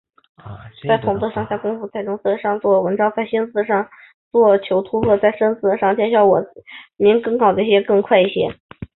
[0.87, 3.87] 在“统”字上下功夫，在“融”字上做文章，在“新”字上
[4.67, 6.47] 求突破，在“深”字上见实效，把军
[6.97, 8.55] 民融合搞得更好一些、更快一些。